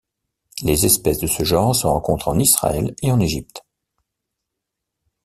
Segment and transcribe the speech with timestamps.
[0.63, 3.63] Les espèces de ce genre se rencontrent en Israël et en Égypte.